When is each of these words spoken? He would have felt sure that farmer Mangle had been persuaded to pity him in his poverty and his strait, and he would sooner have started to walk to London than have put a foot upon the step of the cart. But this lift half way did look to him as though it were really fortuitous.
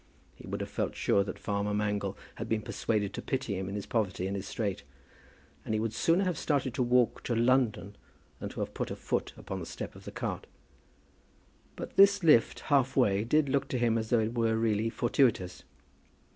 He 0.35 0.47
would 0.47 0.61
have 0.61 0.69
felt 0.71 0.95
sure 0.95 1.23
that 1.23 1.37
farmer 1.37 1.75
Mangle 1.75 2.17
had 2.37 2.49
been 2.49 2.63
persuaded 2.63 3.13
to 3.13 3.21
pity 3.21 3.55
him 3.55 3.69
in 3.69 3.75
his 3.75 3.85
poverty 3.85 4.25
and 4.25 4.35
his 4.35 4.47
strait, 4.47 4.81
and 5.63 5.75
he 5.75 5.79
would 5.79 5.93
sooner 5.93 6.23
have 6.23 6.39
started 6.39 6.73
to 6.73 6.81
walk 6.81 7.21
to 7.25 7.35
London 7.35 7.95
than 8.39 8.49
have 8.49 8.73
put 8.73 8.89
a 8.89 8.95
foot 8.95 9.31
upon 9.37 9.59
the 9.59 9.65
step 9.67 9.93
of 9.93 10.05
the 10.05 10.11
cart. 10.11 10.47
But 11.75 11.97
this 11.97 12.23
lift 12.23 12.61
half 12.61 12.95
way 12.97 13.23
did 13.23 13.47
look 13.47 13.67
to 13.67 13.77
him 13.77 13.95
as 13.95 14.09
though 14.09 14.21
it 14.21 14.33
were 14.33 14.55
really 14.57 14.89
fortuitous. 14.89 15.63